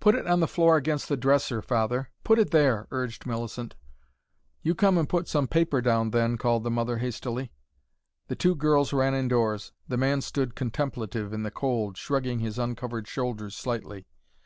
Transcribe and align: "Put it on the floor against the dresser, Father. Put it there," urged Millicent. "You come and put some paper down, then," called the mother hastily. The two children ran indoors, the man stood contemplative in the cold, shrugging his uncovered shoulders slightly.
"Put 0.00 0.14
it 0.14 0.26
on 0.26 0.40
the 0.40 0.48
floor 0.48 0.78
against 0.78 1.06
the 1.10 1.18
dresser, 1.18 1.60
Father. 1.60 2.08
Put 2.24 2.38
it 2.38 2.50
there," 2.50 2.88
urged 2.90 3.26
Millicent. 3.26 3.76
"You 4.62 4.74
come 4.74 4.96
and 4.96 5.06
put 5.06 5.28
some 5.28 5.48
paper 5.48 5.82
down, 5.82 6.12
then," 6.12 6.38
called 6.38 6.64
the 6.64 6.70
mother 6.70 6.96
hastily. 6.96 7.52
The 8.28 8.36
two 8.36 8.56
children 8.56 8.98
ran 9.00 9.14
indoors, 9.14 9.72
the 9.86 9.98
man 9.98 10.22
stood 10.22 10.54
contemplative 10.54 11.34
in 11.34 11.42
the 11.42 11.50
cold, 11.50 11.98
shrugging 11.98 12.38
his 12.38 12.58
uncovered 12.58 13.06
shoulders 13.06 13.54
slightly. 13.54 14.06